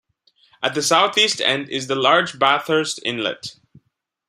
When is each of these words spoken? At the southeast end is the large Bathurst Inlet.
At 0.63 0.73
the 0.73 0.81
southeast 0.81 1.41
end 1.41 1.69
is 1.69 1.85
the 1.85 1.93
large 1.93 2.39
Bathurst 2.39 2.99
Inlet. 3.05 3.57